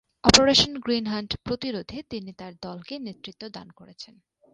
Operation 0.23 0.71
green 0.77 1.05
hunt 1.07 1.31
প্রতিরোধে 1.43 1.97
তিনি 2.09 2.31
তার 2.33 2.53
দলকে 2.61 2.93
নেতৃত্ব 2.99 3.43
দান 3.49 3.67
করছেন। 3.71 4.15